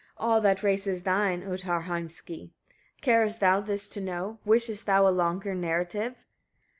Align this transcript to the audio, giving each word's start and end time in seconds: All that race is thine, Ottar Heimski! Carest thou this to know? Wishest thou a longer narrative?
All 0.17 0.41
that 0.41 0.63
race 0.63 0.87
is 0.87 1.03
thine, 1.03 1.43
Ottar 1.43 1.83
Heimski! 1.83 2.49
Carest 3.03 3.39
thou 3.39 3.61
this 3.61 3.87
to 3.89 4.01
know? 4.01 4.39
Wishest 4.45 4.87
thou 4.87 5.07
a 5.07 5.13
longer 5.13 5.53
narrative? 5.53 6.15